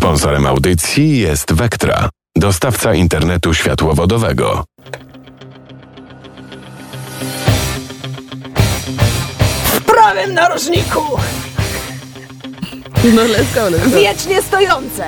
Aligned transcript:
Sponsorem 0.00 0.46
audycji 0.46 1.18
jest 1.18 1.52
Vectra, 1.52 2.08
dostawca 2.36 2.94
internetu 2.94 3.54
światłowodowego. 3.54 4.64
W 9.64 9.80
prawym 9.80 10.34
narożniku! 10.34 11.00
No 13.04 13.22
let's 13.22 13.54
go, 13.54 13.60
let's 13.60 13.90
go. 13.90 13.96
Wiecznie 13.96 14.42
stojące! 14.42 15.04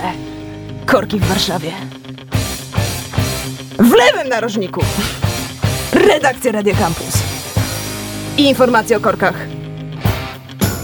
Korki 0.87 1.19
w 1.21 1.25
Warszawie. 1.25 1.73
W 3.79 3.93
lewym 3.93 4.29
narożniku! 4.29 4.81
Redakcja 5.93 6.53
Radio 6.53 6.75
Campus. 6.75 7.23
I 8.37 8.49
informacje 8.49 8.97
o 8.97 9.01
korkach. 9.01 9.47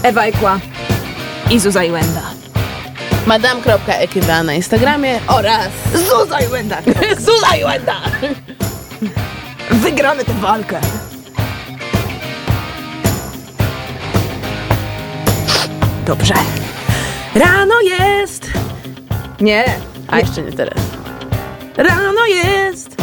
Ewa 0.03 0.23
Ekła 0.23 0.59
i 1.51 1.59
Zuza 1.59 1.83
Iwenda. 1.83 2.38
Madame.ekiwa 3.25 4.43
na 4.43 4.53
Instagramie 4.53 5.19
oraz 5.27 5.69
Zuza 5.93 6.39
Iwenda! 6.39 6.77
Zuza 7.25 7.55
Iwenda! 7.55 7.95
Wygramy 9.71 10.25
tę 10.25 10.33
walkę! 10.33 10.79
Dobrze. 16.05 16.33
Rano 17.35 17.81
jest! 17.81 18.45
Nie. 19.41 19.65
A 20.07 20.19
jeszcze 20.19 20.41
nie 20.41 20.51
teraz. 20.51 20.79
Rano 21.77 22.25
jest, 22.25 22.95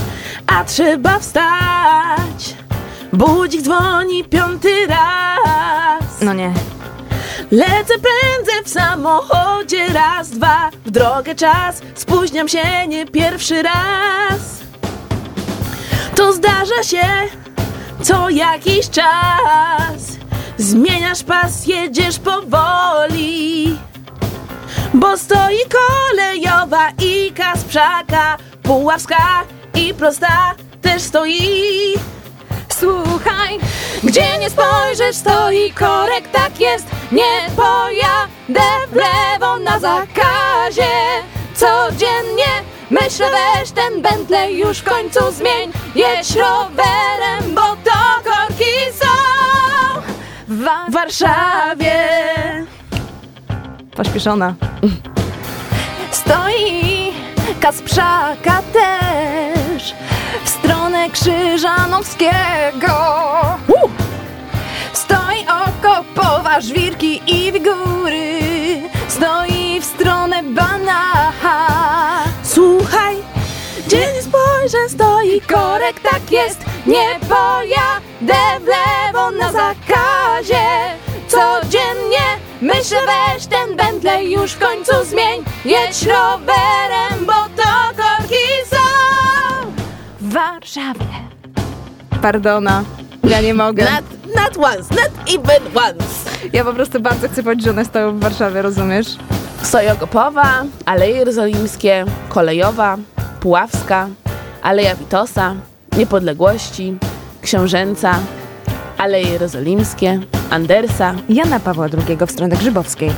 a 0.46 0.64
trzeba 0.64 1.18
wstać. 1.18 2.54
Budzik 3.12 3.62
dzwoni 3.62 4.24
piąty 4.24 4.87
raz. 4.87 6.20
No 6.23 6.32
nie. 6.34 6.52
Lecę 7.50 7.95
prędzej 7.98 8.64
w 8.64 8.68
samochodzie 8.68 9.88
raz, 9.88 10.30
dwa. 10.30 10.70
W 10.84 10.91
drogę 10.91 11.34
czas, 11.34 11.82
spóźniam 11.95 12.48
się 12.48 12.87
nie 12.88 13.06
pierwszy 13.06 13.62
raz. 13.62 14.41
To 16.16 16.32
zdarza 16.32 16.82
się 16.82 17.07
co 18.02 18.30
jakiś 18.30 18.90
czas. 18.90 20.16
Zmieniasz 20.59 21.23
pas, 21.23 21.66
jedziesz 21.66 22.18
powoli. 22.18 23.79
Bo 24.95 25.16
stoi 25.16 25.59
kolejowa 25.73 26.90
i 27.02 27.32
Kasprzaka 27.32 28.37
Puławska 28.63 29.45
i 29.74 29.95
prosta 29.95 30.54
też 30.82 31.02
stoi 31.02 31.95
Słuchaj, 32.79 33.59
gdzie 34.02 34.38
nie 34.38 34.51
spojrzysz, 34.51 35.16
stoi 35.16 35.71
korek, 35.71 36.29
tak 36.32 36.60
jest. 36.60 36.87
Nie 37.13 37.51
pojadę 37.57 38.71
w 38.88 38.95
lewo 38.95 39.59
na 39.59 39.79
zakazie. 39.79 40.93
Codziennie 41.54 42.52
myślę, 42.91 43.27
weź 43.30 43.71
ten 43.71 44.02
Bentley 44.02 44.59
już 44.59 44.79
w 44.79 44.85
końcu 44.85 45.32
zmień. 45.32 45.73
Jedź 45.95 46.37
rowerem, 46.37 47.54
bo 47.54 47.60
to 47.60 47.99
korki 48.24 48.74
są 49.01 49.07
w 50.49 50.57
w 50.88 50.93
Warszawie 50.93 52.09
Pośpieszona. 53.97 54.54
Stoi 56.10 57.13
Kasprzaka 57.60 58.63
też 58.73 59.95
w 60.45 60.49
stronę 60.49 60.85
Krzyżanowskiego. 61.20 62.95
Stoi 64.92 65.47
okopowa 65.48 66.60
żwirki 66.60 67.22
i 67.26 67.53
wigury. 67.53 68.41
Stoi 69.08 69.81
w 69.81 69.84
stronę 69.84 70.42
Banacha. 70.42 71.66
Słuchaj, 72.42 73.16
gdzie 73.86 73.98
nie 73.98 74.22
spojrzę 74.22 74.88
stoi 74.88 75.41
korek, 75.41 76.00
tak 76.00 76.31
jest, 76.31 76.60
Nie 76.86 77.20
pojadę 77.28 78.60
w 78.60 78.66
lewo 78.66 79.30
na 79.30 79.52
zakazie. 79.52 80.66
Codziennie 81.28 82.26
myślę, 82.60 82.98
weź 83.06 83.46
ten 83.46 83.76
Bentley 83.76 84.32
już 84.32 84.52
w 84.52 84.58
końcu 84.58 84.92
zmień. 85.04 85.44
Jedź 85.64 86.02
rowerem, 86.02 87.26
bo 87.26 87.35
w 90.36 90.38
Warszawie. 90.38 91.06
Pardona, 92.22 92.84
ja 93.24 93.41
nie 93.41 93.54
mogę. 93.54 93.84
Not, 93.84 94.34
not 94.36 94.56
once, 94.56 94.94
not 94.94 95.10
even 95.28 95.76
once. 95.76 96.30
Ja 96.52 96.64
po 96.64 96.72
prostu 96.72 97.00
bardzo 97.00 97.28
chcę 97.28 97.42
powiedzieć, 97.42 97.64
że 97.64 97.70
one 97.70 97.84
stoją 97.84 98.16
w 98.16 98.20
Warszawie, 98.20 98.62
rozumiesz? 98.62 99.06
Sojogopowa, 99.62 100.64
Aleje 100.84 101.16
Jerozolimskie, 101.16 102.04
Kolejowa, 102.28 102.97
Puławska, 103.41 104.08
Aleja 104.62 104.94
Witosa, 104.94 105.54
Niepodległości, 105.97 106.98
Książęca, 107.42 108.18
Aleje 108.98 109.28
Jerozolimskie, 109.28 110.20
Andersa, 110.50 111.14
Jana 111.28 111.60
Pawła 111.60 111.86
II 112.08 112.18
w 112.26 112.30
stronę 112.30 112.56
Grzybowskiej. 112.56 113.10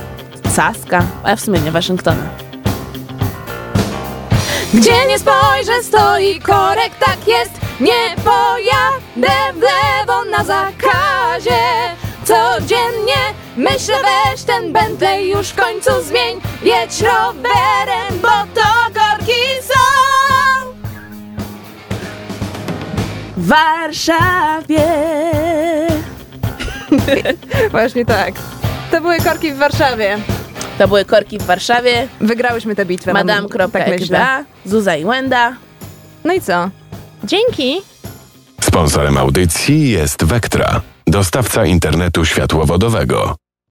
Saska, 0.48 1.02
a 1.24 1.36
w 1.36 1.40
sumie 1.40 1.60
nie 1.60 1.70
Waszyngtona. 1.70 2.47
Gdzie 4.74 5.06
nie 5.06 5.18
spojrzę, 5.18 5.82
stoi 5.82 6.40
korek, 6.40 6.90
tak 7.00 7.28
jest. 7.28 7.50
Nie 7.80 8.16
pojadę 8.24 9.52
w 9.54 9.60
lewo 9.60 10.24
na 10.24 10.44
zakazie. 10.44 11.62
Codziennie 12.24 13.34
myślę, 13.56 13.94
weź 14.02 14.42
ten 14.42 14.72
Bentley 14.72 15.28
już 15.28 15.48
w 15.48 15.56
końcu 15.56 15.90
zmień. 16.02 16.40
Jedź 16.62 17.00
rowerem, 17.00 18.20
bo 18.22 18.28
to 18.28 18.68
korki 18.94 19.42
są. 19.62 19.80
W 23.36 23.48
Warszawie. 23.48 24.88
Właśnie 27.70 28.04
tak. 28.04 28.34
To 28.90 29.00
były 29.00 29.20
korki 29.20 29.52
w 29.52 29.58
Warszawie. 29.58 30.18
To 30.78 30.88
były 30.88 31.04
korki 31.04 31.38
w 31.38 31.42
Warszawie. 31.42 32.08
Wygrałyśmy 32.20 32.76
tę 32.76 32.86
bitwę. 32.86 33.12
mam- 33.12 33.26
tak 33.72 33.88
myślę. 34.00 34.44
Zuza 34.64 34.96
i 34.96 35.04
Łęda. 35.04 35.56
No 36.24 36.32
i 36.34 36.40
co? 36.40 36.70
Dzięki. 37.24 37.76
Sponsorem 38.60 39.18
audycji 39.18 39.90
jest 39.90 40.24
Vectra, 40.24 40.80
dostawca 41.06 41.66
internetu 41.66 42.24
światłowodowego. 42.24 43.36